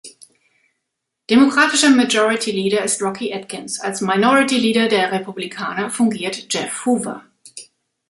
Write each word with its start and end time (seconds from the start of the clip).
Demokratischer 1.29 1.91
"Majority 1.91 2.49
leader" 2.51 2.83
ist 2.83 3.03
Rocky 3.03 3.31
Adkins, 3.31 3.79
als 3.79 4.01
"Minority 4.01 4.57
leader" 4.57 4.87
der 4.87 5.11
Republikaner 5.11 5.91
fungiert 5.91 6.47
Jeff 6.51 6.87
Hoover. 6.87 7.23